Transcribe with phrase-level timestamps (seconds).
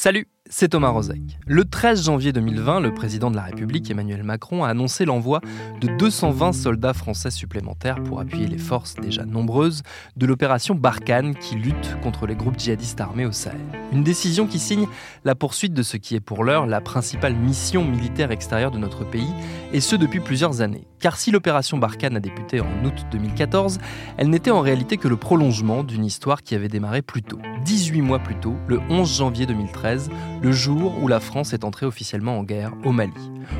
[0.00, 1.38] Salut c'est Thomas Rozek.
[1.46, 5.40] Le 13 janvier 2020, le président de la République Emmanuel Macron a annoncé l'envoi
[5.80, 9.82] de 220 soldats français supplémentaires pour appuyer les forces déjà nombreuses
[10.16, 13.60] de l'opération Barkhane qui lutte contre les groupes djihadistes armés au Sahel.
[13.92, 14.88] Une décision qui signe
[15.24, 19.04] la poursuite de ce qui est pour l'heure la principale mission militaire extérieure de notre
[19.04, 19.32] pays,
[19.72, 20.86] et ce depuis plusieurs années.
[20.98, 23.78] Car si l'opération Barkhane a débuté en août 2014,
[24.18, 27.38] elle n'était en réalité que le prolongement d'une histoire qui avait démarré plus tôt.
[27.64, 30.10] 18 mois plus tôt, le 11 janvier 2013,
[30.42, 33.12] le jour où la France est entrée officiellement en guerre au Mali.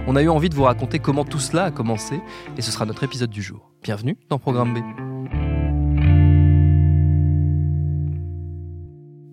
[0.07, 2.21] On a eu envie de vous raconter comment tout cela a commencé
[2.57, 3.71] et ce sera notre épisode du jour.
[3.83, 5.10] Bienvenue dans Programme B.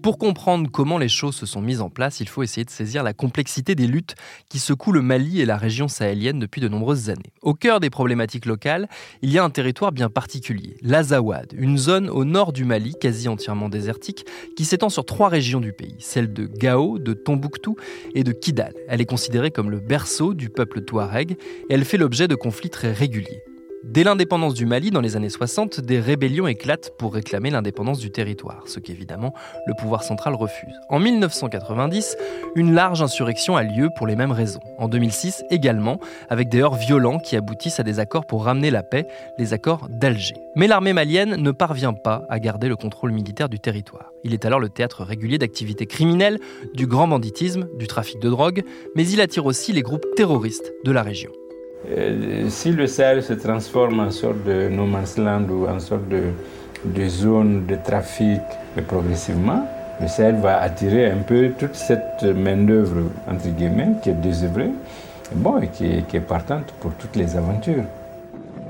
[0.08, 3.04] Pour comprendre comment les choses se sont mises en place, il faut essayer de saisir
[3.04, 4.16] la complexité des luttes
[4.48, 7.34] qui secouent le Mali et la région sahélienne depuis de nombreuses années.
[7.42, 8.88] Au cœur des problématiques locales,
[9.22, 13.28] il y a un territoire bien particulier, l'Azawad, une zone au nord du Mali, quasi
[13.28, 17.76] entièrement désertique, qui s'étend sur trois régions du pays, celles de Gao, de Tombouctou
[18.16, 18.76] et de Kidal.
[18.88, 22.70] Elle est considérée comme le berceau du peuple touareg et elle fait l'objet de conflits
[22.70, 23.44] très réguliers.
[23.83, 28.11] Dès l'indépendance du Mali dans les années 60, des rébellions éclatent pour réclamer l'indépendance du
[28.11, 29.33] territoire, ce qu'évidemment
[29.67, 30.73] le pouvoir central refuse.
[30.89, 32.17] En 1990,
[32.55, 34.61] une large insurrection a lieu pour les mêmes raisons.
[34.80, 38.81] En 2006 également, avec des heurts violents qui aboutissent à des accords pour ramener la
[38.81, 40.36] paix, les accords d'Alger.
[40.55, 44.11] Mais l'armée malienne ne parvient pas à garder le contrôle militaire du territoire.
[44.23, 46.39] Il est alors le théâtre régulier d'activités criminelles,
[46.73, 48.64] du grand banditisme, du trafic de drogue,
[48.95, 51.32] mais il attire aussi les groupes terroristes de la région.
[51.86, 56.08] Euh, si le Sahel se transforme en sorte de no man's land ou en sorte
[56.10, 56.23] de,
[56.83, 58.42] de zone de trafic
[58.88, 59.65] progressivement,
[60.02, 64.71] le Sahel va attirer un peu toute cette main-d'œuvre, entre guillemets, qui est désœuvrée
[65.36, 67.83] bon, et qui qui est partante pour toutes les aventures.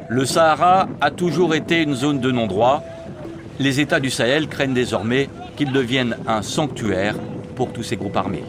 [0.09, 2.81] Le Sahara a toujours été une zone de non-droit.
[3.59, 7.15] Les États du Sahel craignent désormais qu'il devienne un sanctuaire
[7.55, 8.43] pour tous ces groupes armés.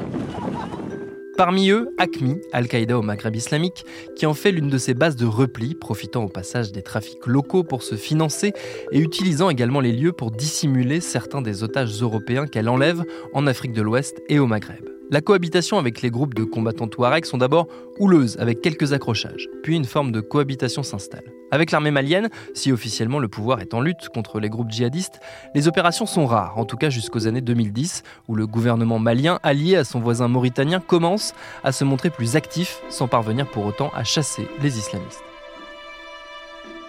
[1.38, 3.84] Parmi eux, ACMI, Al-Qaïda au Maghreb islamique,
[4.16, 7.62] qui en fait l'une de ses bases de repli, profitant au passage des trafics locaux
[7.62, 8.52] pour se financer
[8.90, 13.04] et utilisant également les lieux pour dissimuler certains des otages européens qu'elle enlève
[13.34, 14.84] en Afrique de l'Ouest et au Maghreb.
[15.12, 17.68] La cohabitation avec les groupes de combattants touaregs sont d'abord
[18.00, 21.37] houleuses, avec quelques accrochages, puis une forme de cohabitation s'installe.
[21.50, 25.20] Avec l'armée malienne, si officiellement le pouvoir est en lutte contre les groupes djihadistes,
[25.54, 29.76] les opérations sont rares, en tout cas jusqu'aux années 2010, où le gouvernement malien, allié
[29.76, 34.04] à son voisin mauritanien, commence à se montrer plus actif, sans parvenir pour autant à
[34.04, 35.22] chasser les islamistes.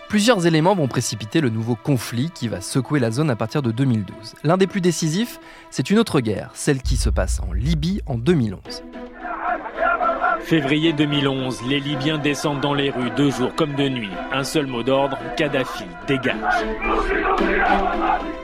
[0.09, 3.71] Plusieurs éléments vont précipiter le nouveau conflit qui va secouer la zone à partir de
[3.71, 4.35] 2012.
[4.43, 5.39] L'un des plus décisifs,
[5.69, 8.83] c'est une autre guerre, celle qui se passe en Libye en 2011.
[10.49, 14.09] Février 2011, les Libyens descendent dans les rues de jour comme de nuit.
[14.31, 16.35] Un seul mot d'ordre, Kadhafi, dégage.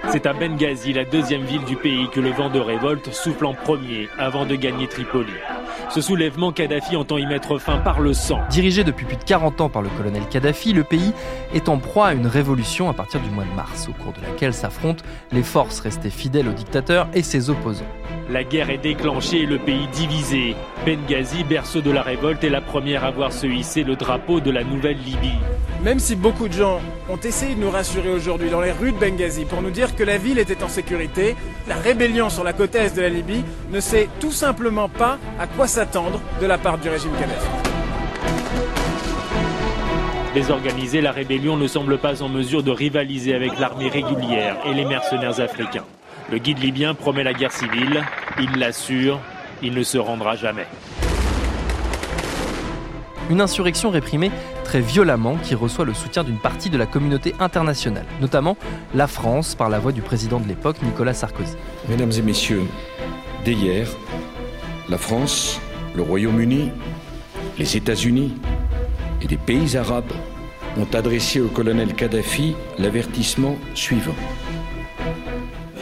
[0.09, 3.55] C'est à Benghazi, la deuxième ville du pays, que le vent de révolte souffle en
[3.55, 5.33] premier avant de gagner Tripoli.
[5.89, 8.39] Ce soulèvement, Kadhafi entend y mettre fin par le sang.
[8.49, 11.13] Dirigé depuis plus de 40 ans par le colonel Kadhafi, le pays
[11.53, 14.21] est en proie à une révolution à partir du mois de mars, au cours de
[14.21, 17.85] laquelle s'affrontent les forces restées fidèles au dictateur et ses opposants.
[18.29, 20.55] La guerre est déclenchée et le pays divisé.
[20.85, 24.51] Benghazi, berceau de la révolte, est la première à voir se hisser le drapeau de
[24.51, 25.39] la nouvelle Libye.
[25.85, 26.81] Même si beaucoup de gens
[27.11, 30.01] ont essayé de nous rassurer aujourd'hui dans les rues de Benghazi pour nous dire que
[30.01, 31.35] la ville était en sécurité,
[31.67, 35.45] la rébellion sur la côte est de la Libye ne sait tout simplement pas à
[35.45, 37.47] quoi s'attendre de la part du régime Kadhafi.
[40.33, 44.85] Désorganisée, la rébellion ne semble pas en mesure de rivaliser avec l'armée régulière et les
[44.85, 45.85] mercenaires africains.
[46.31, 48.03] Le guide libyen promet la guerre civile,
[48.39, 49.19] il l'assure,
[49.61, 50.65] il ne se rendra jamais.
[53.31, 54.31] Une insurrection réprimée
[54.63, 58.55] très violemment qui reçoit le soutien d'une partie de la communauté internationale, notamment
[58.93, 61.55] la France par la voix du président de l'époque, Nicolas Sarkozy.
[61.89, 62.63] Mesdames et messieurs,
[63.43, 63.87] dès hier,
[64.89, 65.59] la France,
[65.95, 66.69] le Royaume-Uni,
[67.57, 68.35] les États-Unis
[69.21, 70.13] et des pays arabes
[70.77, 74.15] ont adressé au colonel Kadhafi l'avertissement suivant.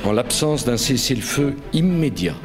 [0.06, 2.36] En l'absence d'un cessez-le-feu immédiat,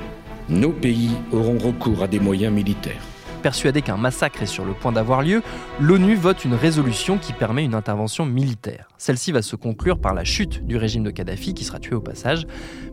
[0.49, 3.03] nos pays auront recours à des moyens militaires.
[3.43, 5.43] Persuadé qu'un massacre est sur le point d'avoir lieu,
[5.81, 8.89] l'ONU vote une résolution qui permet une intervention militaire.
[8.99, 12.01] Celle-ci va se conclure par la chute du régime de Kadhafi, qui sera tué au
[12.01, 12.47] passage,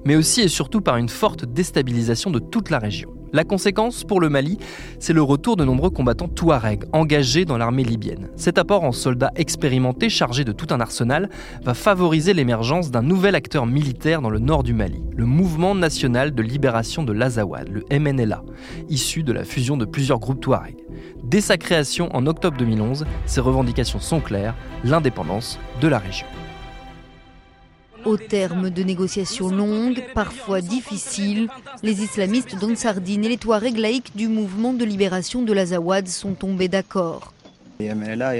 [0.05, 3.14] mais aussi et surtout par une forte déstabilisation de toute la région.
[3.35, 4.57] La conséquence pour le Mali,
[4.97, 8.29] c'est le retour de nombreux combattants touaregs engagés dans l'armée libyenne.
[8.37, 11.29] Cet apport en soldats expérimentés chargés de tout un arsenal
[11.61, 16.33] va favoriser l'émergence d'un nouvel acteur militaire dans le nord du Mali, le Mouvement national
[16.33, 18.41] de libération de l'Azawad, le MNLA,
[18.87, 20.85] issu de la fusion de plusieurs groupes touaregs.
[21.25, 24.55] Dès sa création en octobre 2011, ses revendications sont claires,
[24.85, 26.27] l'indépendance de la région.
[28.05, 31.47] Au terme de négociations longues, parfois difficiles,
[31.81, 36.67] les islamistes d'Ansardine et les Touaregs laïcs du mouvement de libération de l'Azawad sont tombés
[36.67, 37.33] d'accord.
[37.79, 37.91] Et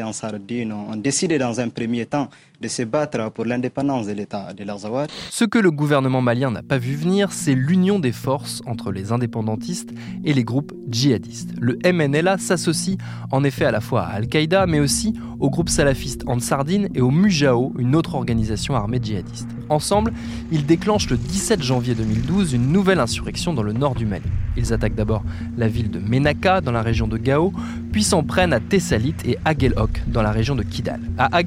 [0.04, 2.30] Ansardine ont dans un premier temps
[2.62, 4.66] de se battre pour l'indépendance de l'État de.
[5.30, 9.12] Ce que le gouvernement malien n'a pas vu venir, c'est l'union des forces entre les
[9.12, 9.92] indépendantistes
[10.24, 11.52] et les groupes djihadistes.
[11.60, 12.98] Le MNLA s'associe
[13.32, 17.12] en effet à la fois à Al-Qaïda, mais aussi au groupe salafiste Ansardine et au
[17.12, 19.50] Mujao, une autre organisation armée djihadiste.
[19.70, 20.14] Ensemble,
[20.52, 24.26] ils déclenchent le 17 janvier 2012 une nouvelle insurrection dans le nord du Mali.
[24.58, 25.24] Ils attaquent d'abord
[25.58, 27.52] la ville de Menaka dans la région de Gao,
[27.92, 31.02] puis s'en prennent à Tessalit et Aguelhok dans la région de Kidal.
[31.18, 31.42] À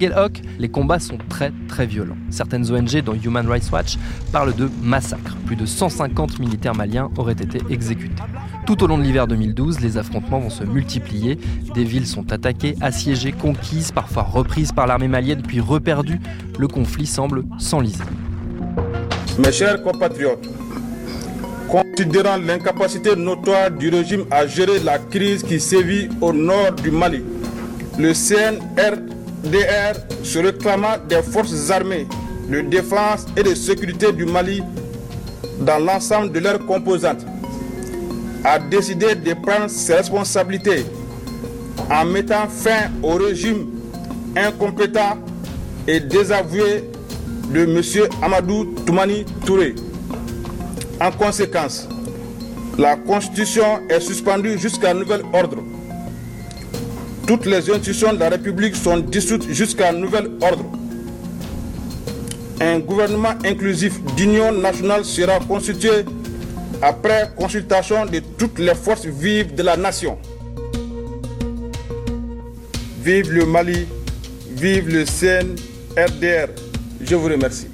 [0.59, 2.17] les combats sont très très violents.
[2.31, 3.97] Certaines ONG, dont Human Rights Watch,
[4.33, 5.37] parlent de massacres.
[5.47, 8.23] Plus de 150 militaires maliens auraient été exécutés.
[8.67, 11.39] Tout au long de l'hiver 2012, les affrontements vont se multiplier.
[11.75, 16.21] Des villes sont attaquées, assiégées, conquises, parfois reprises par l'armée malienne, puis reperdues.
[16.59, 18.05] Le conflit semble s'enliser.
[19.39, 20.49] Mes chers compatriotes,
[21.69, 27.23] considérant l'incapacité notoire du régime à gérer la crise qui sévit au nord du Mali,
[27.99, 28.13] le
[29.45, 29.95] CNRDR
[30.25, 32.07] se réclamant des forces armées
[32.49, 34.63] de défense et de sécurité du Mali
[35.61, 37.25] dans l'ensemble de leurs composantes,
[38.45, 40.85] a décidé de prendre ses responsabilités
[41.91, 43.67] en mettant fin au régime
[44.37, 45.19] incompétent
[45.87, 46.85] et désavoué
[47.53, 48.09] de M.
[48.23, 49.75] Amadou Toumani Touré.
[51.01, 51.89] En conséquence,
[52.79, 55.59] la Constitution est suspendue jusqu'à nouvel ordre.
[57.29, 60.65] Toutes les institutions de la République sont dissoutes jusqu'à nouvel ordre.
[62.59, 66.07] Un gouvernement inclusif d'union nationale sera constitué
[66.81, 70.17] après consultation de toutes les forces vives de la nation.
[73.03, 73.87] Vive le Mali,
[74.53, 76.49] vive le CNRDR.
[77.03, 77.68] Je vous remercie.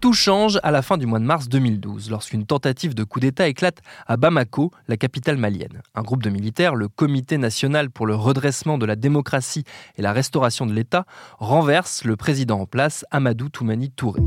[0.00, 3.48] Tout change à la fin du mois de mars 2012, lorsqu'une tentative de coup d'État
[3.48, 5.82] éclate à Bamako, la capitale malienne.
[5.96, 9.64] Un groupe de militaires, le Comité national pour le redressement de la démocratie
[9.96, 11.04] et la restauration de l'État,
[11.38, 14.20] renverse le président en place, Amadou Toumani Touré.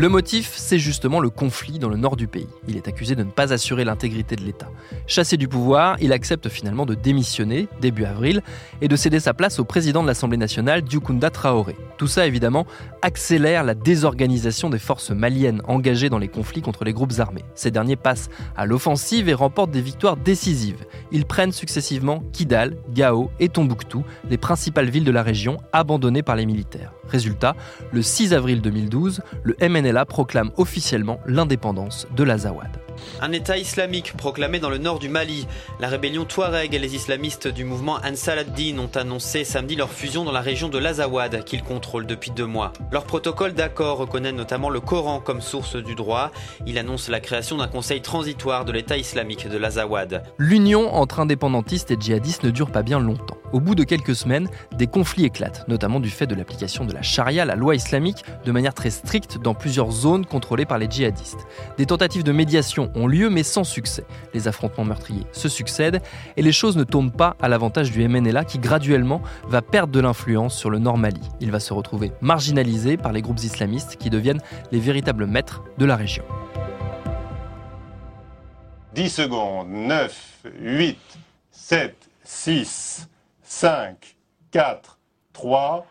[0.00, 2.48] Le motif, c'est justement le conflit dans le nord du pays.
[2.66, 4.70] Il est accusé de ne pas assurer l'intégrité de l'État.
[5.06, 8.40] Chassé du pouvoir, il accepte finalement de démissionner début avril
[8.80, 11.76] et de céder sa place au président de l'Assemblée nationale, Dioukunda Traoré.
[11.98, 12.66] Tout ça, évidemment,
[13.02, 17.44] accélère la désorganisation des forces maliennes engagées dans les conflits contre les groupes armés.
[17.54, 20.86] Ces derniers passent à l'offensive et remportent des victoires décisives.
[21.12, 26.36] Ils prennent successivement Kidal, Gao et Tombouctou, les principales villes de la région abandonnées par
[26.36, 26.94] les militaires.
[27.10, 27.56] Résultat,
[27.92, 32.70] le 6 avril 2012, le MNLA proclame officiellement l'indépendance de l'Azawad.
[33.20, 35.46] Un État islamique proclamé dans le nord du Mali.
[35.78, 40.24] La rébellion Touareg et les islamistes du mouvement Ansar ad-Din ont annoncé samedi leur fusion
[40.24, 42.72] dans la région de l'Azawad qu'ils contrôlent depuis deux mois.
[42.90, 46.30] Leur protocole d'accord reconnaît notamment le Coran comme source du droit.
[46.66, 50.22] Il annonce la création d'un conseil transitoire de l'État islamique de l'Azawad.
[50.38, 53.36] L'union entre indépendantistes et djihadistes ne dure pas bien longtemps.
[53.52, 57.02] Au bout de quelques semaines, des conflits éclatent, notamment du fait de l'application de la
[57.02, 61.46] charia, la loi islamique, de manière très stricte dans plusieurs zones contrôlées par les djihadistes.
[61.76, 64.04] Des tentatives de médiation ont lieu mais sans succès.
[64.34, 66.00] Les affrontements meurtriers se succèdent
[66.36, 70.00] et les choses ne tournent pas à l'avantage du MNLA qui graduellement va perdre de
[70.00, 71.20] l'influence sur le Nord Mali.
[71.40, 74.42] Il va se retrouver marginalisé par les groupes islamistes qui deviennent
[74.72, 76.24] les véritables maîtres de la région.
[78.94, 80.98] 10 secondes, 9, 8,
[81.52, 81.94] 7,
[82.24, 83.08] 6,
[83.44, 84.16] 5,
[84.50, 84.98] 4,
[85.32, 85.86] 3.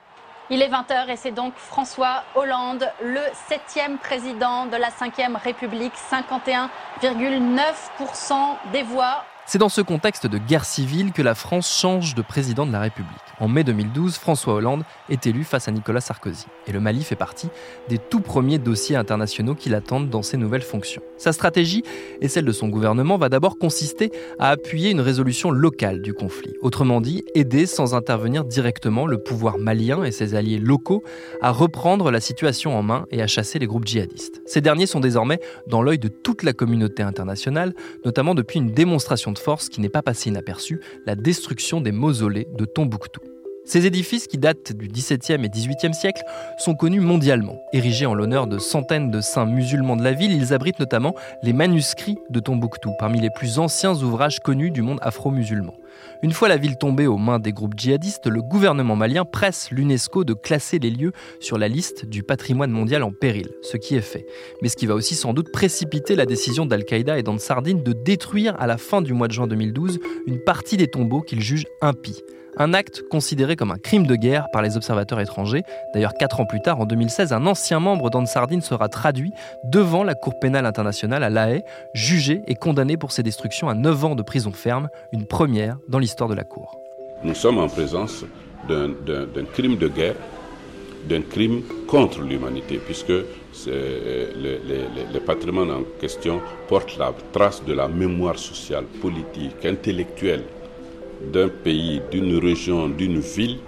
[0.52, 5.14] Il est 20h et c'est donc François Hollande, le septième président de la 5
[5.44, 8.34] République, 51,9%
[8.74, 12.68] des voix C'est dans ce contexte de guerre civile que la France change de président
[12.68, 13.10] de la République.
[13.40, 16.46] En mai 2012, François Hollande est élu face à Nicolas Sarkozy.
[16.68, 17.48] Et le Mali fait partie
[17.88, 21.02] des tout premiers dossiers internationaux qui l'attendent dans ses nouvelles fonctions.
[21.18, 21.84] Sa stratégie
[22.22, 26.54] et celle de son gouvernement va d'abord consister à appuyer une résolution locale du conflit.
[26.62, 31.04] Autrement dit, aider sans intervenir directement le pouvoir malien et ses alliés locaux
[31.42, 34.44] à reprendre la situation en main et à chasser les groupes djihadistes.
[34.46, 37.74] Ces derniers sont désormais dans l'œil de toute la communauté internationale,
[38.06, 42.66] notamment depuis une démonstration force qui n'est pas passée inaperçue, la destruction des mausolées de
[42.66, 43.22] Tombouctou.
[43.70, 46.24] Ces édifices, qui datent du XVIIe et XVIIIe siècle,
[46.58, 47.62] sont connus mondialement.
[47.72, 51.54] Érigés en l'honneur de centaines de saints musulmans de la ville, ils abritent notamment les
[51.54, 55.76] manuscrits de Tombouctou, parmi les plus anciens ouvrages connus du monde afro-musulman.
[56.24, 60.24] Une fois la ville tombée aux mains des groupes djihadistes, le gouvernement malien presse l'UNESCO
[60.24, 64.02] de classer les lieux sur la liste du patrimoine mondial en péril, ce qui est
[64.02, 64.26] fait.
[64.64, 68.60] Mais ce qui va aussi sans doute précipiter la décision d'Al-Qaïda et d'Ansardine de détruire
[68.60, 72.24] à la fin du mois de juin 2012 une partie des tombeaux qu'ils jugent impies.
[72.62, 75.64] Un acte considéré comme un crime de guerre par les observateurs étrangers.
[75.94, 79.32] D'ailleurs, quatre ans plus tard, en 2016, un ancien membre d'Ansardine sera traduit
[79.64, 81.64] devant la Cour pénale internationale à La Haye,
[81.94, 86.00] jugé et condamné pour ces destructions à 9 ans de prison ferme, une première dans
[86.00, 86.78] l'histoire de la Cour.
[87.24, 88.26] Nous sommes en présence
[88.68, 90.16] d'un crime de guerre,
[91.08, 93.14] d'un crime contre l'humanité, puisque
[93.68, 100.44] le, patrimoine en question porte la trace de la mémoire sociale, politique, intellectuelle
[101.34, 103.60] d'un pays, d'une région, d'une ville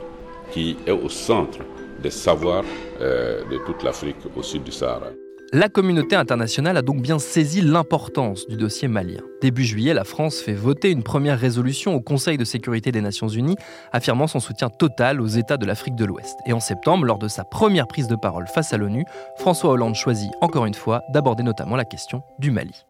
[0.52, 1.60] qui est au centre
[2.02, 2.64] des savoirs
[3.00, 5.12] euh, de toute l'Afrique au sud du Sahara.
[5.54, 9.20] La communauté internationale a donc bien saisi l'importance du dossier malien.
[9.42, 13.28] Début juillet, la France fait voter une première résolution au Conseil de sécurité des Nations
[13.28, 13.58] Unies
[13.92, 16.38] affirmant son soutien total aux États de l'Afrique de l'Ouest.
[16.46, 19.04] Et en septembre, lors de sa première prise de parole face à l'ONU,
[19.40, 22.86] François Hollande choisit encore une fois d'aborder notamment la question du Mali.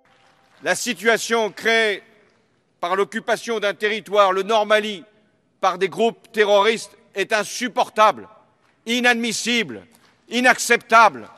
[0.64, 2.04] La situation crée
[2.82, 5.06] par l'occupation d'un territoire, le Nord Mali,
[5.62, 8.28] par des groupes terroristes est insupportable,
[8.88, 9.86] inadmissible,
[10.28, 11.30] inacceptable.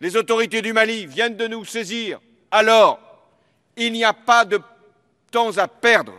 [0.00, 2.20] Les autorités du Mali viennent de nous saisir.
[2.52, 3.00] Alors,
[3.76, 4.60] il n'y a pas de
[5.32, 6.14] temps à perdre.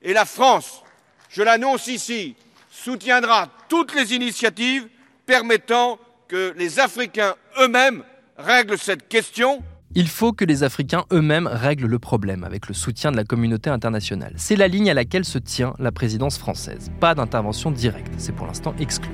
[0.00, 0.82] Et la France,
[1.28, 2.36] je l'annonce ici,
[2.70, 4.88] soutiendra toutes les initiatives
[5.26, 5.98] permettant
[6.28, 8.04] que les Africains eux-mêmes
[8.36, 9.64] règlent cette question
[9.96, 13.70] il faut que les Africains eux-mêmes règlent le problème avec le soutien de la communauté
[13.70, 14.32] internationale.
[14.36, 16.92] C'est la ligne à laquelle se tient la présidence française.
[17.00, 19.10] Pas d'intervention directe, c'est pour l'instant exclu.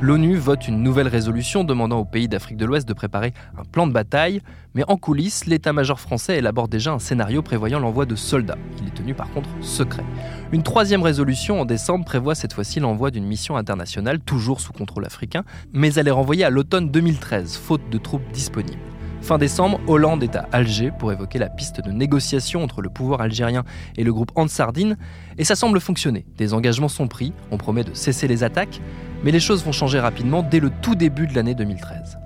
[0.00, 3.86] L'ONU vote une nouvelle résolution demandant aux pays d'Afrique de l'Ouest de préparer un plan
[3.86, 4.42] de bataille,
[4.74, 8.58] mais en coulisses, l'état-major français élabore déjà un scénario prévoyant l'envoi de soldats.
[8.82, 10.04] Il est tenu par contre secret.
[10.50, 15.06] Une troisième résolution en décembre prévoit cette fois-ci l'envoi d'une mission internationale, toujours sous contrôle
[15.06, 18.95] africain, mais elle est renvoyée à l'automne 2013, faute de troupes disponibles.
[19.26, 23.20] Fin décembre, Hollande est à Alger pour évoquer la piste de négociation entre le pouvoir
[23.20, 23.64] algérien
[23.96, 24.96] et le groupe Ansardine,
[25.36, 26.24] et ça semble fonctionner.
[26.36, 28.80] Des engagements sont pris, on promet de cesser les attaques,
[29.24, 32.18] mais les choses vont changer rapidement dès le tout début de l'année 2013.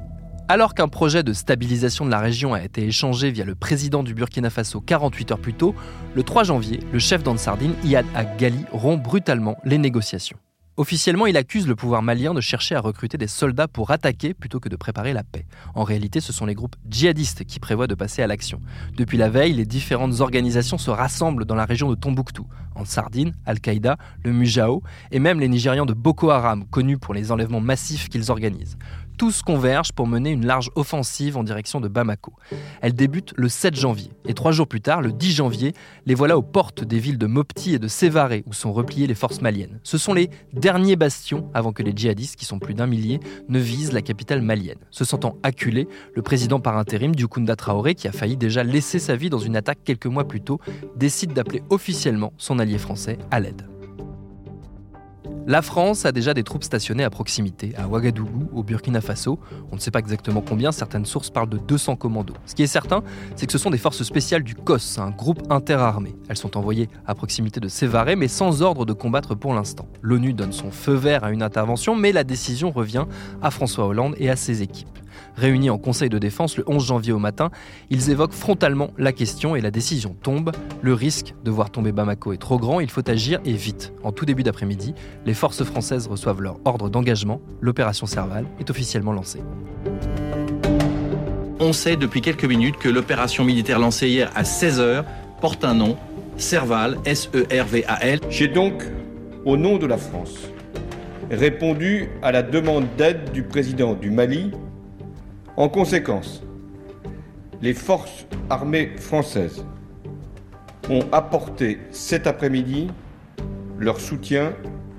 [0.49, 4.13] Alors qu'un projet de stabilisation de la région a été échangé via le président du
[4.13, 5.75] Burkina Faso 48 heures plus tôt,
[6.15, 10.37] le 3 janvier, le chef d'Ansardine, Iyad Ag-Ghali, rompt brutalement les négociations.
[10.77, 14.61] Officiellement, il accuse le pouvoir malien de chercher à recruter des soldats pour attaquer plutôt
[14.61, 15.45] que de préparer la paix.
[15.75, 18.61] En réalité, ce sont les groupes djihadistes qui prévoient de passer à l'action.
[18.97, 22.47] Depuis la veille, les différentes organisations se rassemblent dans la région de Tombouctou,
[22.77, 27.33] en Sardine, Al-Qaïda, le Mujao et même les Nigérians de Boko Haram, connus pour les
[27.33, 28.79] enlèvements massifs qu'ils organisent
[29.21, 32.33] tous convergent pour mener une large offensive en direction de Bamako.
[32.81, 35.75] Elle débute le 7 janvier, et trois jours plus tard, le 10 janvier,
[36.07, 39.15] les voilà aux portes des villes de Mopti et de Sévaré, où sont repliées les
[39.15, 39.79] forces maliennes.
[39.83, 43.59] Ce sont les derniers bastions avant que les djihadistes, qui sont plus d'un millier, ne
[43.59, 44.79] visent la capitale malienne.
[44.91, 49.17] Se sentant acculé, le président par intérim, Dukunda Traoré, qui a failli déjà laisser sa
[49.17, 50.61] vie dans une attaque quelques mois plus tôt,
[50.97, 53.70] décide d'appeler officiellement son allié français à l'aide.
[55.51, 59.41] La France a déjà des troupes stationnées à proximité, à Ouagadougou, au Burkina Faso.
[59.73, 62.35] On ne sait pas exactement combien, certaines sources parlent de 200 commandos.
[62.47, 63.03] Ce qui est certain,
[63.35, 66.15] c'est que ce sont des forces spéciales du COS, un groupe interarmé.
[66.29, 69.89] Elles sont envoyées à proximité de Sévaré, mais sans ordre de combattre pour l'instant.
[70.03, 73.07] L'ONU donne son feu vert à une intervention, mais la décision revient
[73.43, 75.00] à François Hollande et à ses équipes.
[75.41, 77.51] Réunis en Conseil de défense le 11 janvier au matin,
[77.89, 80.53] ils évoquent frontalement la question et la décision tombe.
[80.83, 83.95] Le risque de voir tomber Bamako est trop grand, il faut agir et vite.
[84.05, 84.95] En tout début d'après-midi,
[85.25, 87.41] les forces françaises reçoivent leur ordre d'engagement.
[87.63, 89.41] L'opération Serval est officiellement lancée.
[91.59, 95.05] On sait depuis quelques minutes que l'opération militaire lancée hier à 16h
[95.41, 95.97] porte un nom,
[96.37, 98.21] Serval, S-E-R-V-A-L.
[98.29, 98.83] J'ai donc,
[99.47, 100.35] au nom de la France,
[101.31, 104.51] répondu à la demande d'aide du président du Mali
[105.61, 106.43] en conséquence,
[107.61, 109.63] les forces armées françaises
[110.89, 112.89] ont apporté cet après-midi
[113.79, 114.55] leur soutien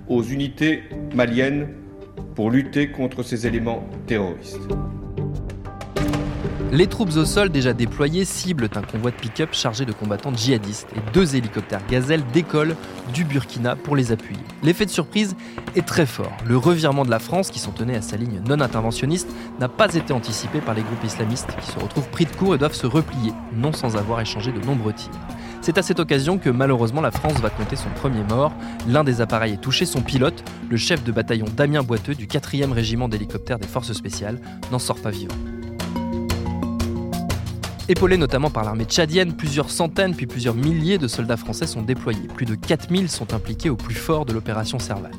[0.08, 0.84] aux unités
[1.16, 1.70] maliennes
[2.36, 4.60] pour lutter contre ces éléments terroristes.
[6.72, 10.88] Les troupes au sol déjà déployées ciblent un convoi de pick-up chargé de combattants djihadistes
[10.96, 12.78] et deux hélicoptères Gazelle décollent
[13.14, 14.40] du Burkina pour les appuyer.
[14.64, 15.36] L'effet de surprise
[15.76, 16.32] est très fort.
[16.48, 19.28] Le revirement de la France, qui s'en tenait à sa ligne non interventionniste,
[19.60, 22.58] n'a pas été anticipé par les groupes islamistes qui se retrouvent pris de court et
[22.58, 25.12] doivent se replier, non sans avoir échangé de nombreux tirs.
[25.60, 28.54] C'est à cette occasion que malheureusement la France va compter son premier mort.
[28.88, 32.72] L'un des appareils est touché, son pilote, le chef de bataillon Damien Boiteux du 4e
[32.72, 34.40] régiment d'hélicoptères des forces spéciales,
[34.72, 35.36] n'en sort pas vivant.
[37.92, 42.30] Épaulés notamment par l'armée tchadienne, plusieurs centaines puis plusieurs milliers de soldats français sont déployés.
[42.34, 45.12] Plus de 4000 sont impliqués au plus fort de l'opération Serval.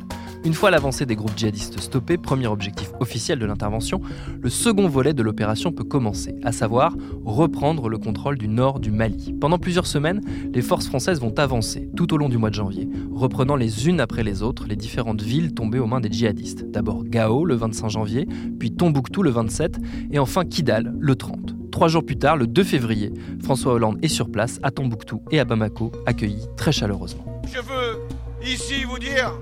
[0.43, 4.01] Une fois l'avancée des groupes djihadistes stoppée, premier objectif officiel de l'intervention,
[4.41, 8.91] le second volet de l'opération peut commencer, à savoir reprendre le contrôle du nord du
[8.91, 9.35] Mali.
[9.39, 10.23] Pendant plusieurs semaines,
[10.55, 14.01] les forces françaises vont avancer tout au long du mois de janvier, reprenant les unes
[14.01, 16.65] après les autres les différentes villes tombées aux mains des djihadistes.
[16.71, 18.27] D'abord Gao le 25 janvier,
[18.59, 19.79] puis Tombouctou le 27
[20.11, 21.62] et enfin Kidal le 30.
[21.73, 23.11] Trois jours plus tard, le 2 février,
[23.43, 27.43] François Hollande est sur place à Tombouctou et à Bamako, accueilli très chaleureusement.
[27.53, 27.99] Je veux
[28.47, 29.33] ici vous dire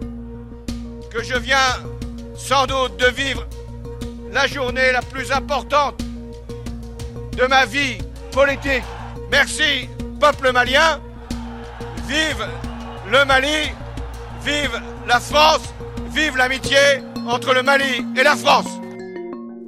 [1.10, 1.58] que je viens
[2.36, 3.46] sans doute de vivre
[4.32, 6.00] la journée la plus importante
[7.36, 7.98] de ma vie
[8.32, 8.84] politique.
[9.30, 9.88] Merci,
[10.20, 11.00] peuple malien.
[12.08, 12.46] Vive
[13.10, 13.72] le Mali,
[14.44, 15.74] vive la France,
[16.12, 16.78] vive l'amitié
[17.26, 18.79] entre le Mali et la France.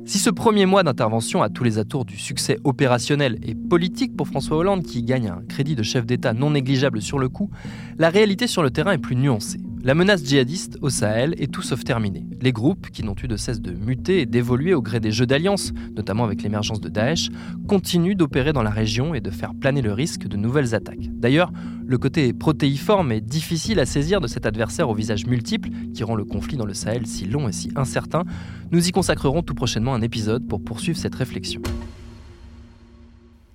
[0.05, 4.27] Si ce premier mois d'intervention a tous les atours du succès opérationnel et politique pour
[4.27, 7.51] François Hollande, qui gagne un crédit de chef d'État non négligeable sur le coup,
[7.99, 9.61] la réalité sur le terrain est plus nuancée.
[9.85, 12.25] La menace djihadiste au Sahel est tout sauf terminée.
[12.41, 15.27] Les groupes, qui n'ont eu de cesse de muter et d'évoluer au gré des jeux
[15.27, 17.31] d'alliance, notamment avec l'émergence de Daesh,
[17.67, 21.11] continuent d'opérer dans la région et de faire planer le risque de nouvelles attaques.
[21.11, 21.51] D'ailleurs,
[21.85, 26.15] le côté protéiforme et difficile à saisir de cet adversaire au visage multiple, qui rend
[26.15, 28.23] le conflit dans le Sahel si long et si incertain,
[28.71, 31.61] nous y consacrerons tout prochainement un épisode pour poursuivre cette réflexion.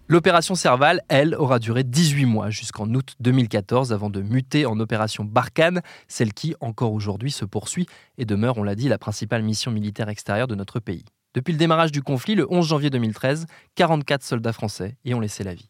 [0.10, 5.26] L'opération Serval, elle, aura duré 18 mois jusqu'en août 2014 avant de muter en opération
[5.26, 7.88] Barkhane, celle qui, encore aujourd'hui, se poursuit
[8.18, 11.04] et demeure, on l'a dit, la principale mission militaire extérieure de notre pays.
[11.34, 15.44] Depuis le démarrage du conflit, le 11 janvier 2013, 44 soldats français y ont laissé
[15.44, 15.70] la vie.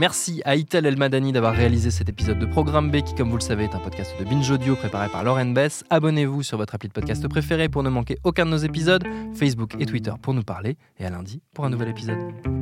[0.00, 3.36] Merci à Itel El Madani d'avoir réalisé cet épisode de Programme B qui, comme vous
[3.36, 5.84] le savez, est un podcast de Binge Audio préparé par Lauren Bess.
[5.90, 9.74] Abonnez-vous sur votre appli de podcast préféré pour ne manquer aucun de nos épisodes, Facebook
[9.78, 12.61] et Twitter pour nous parler, et à lundi pour un nouvel épisode.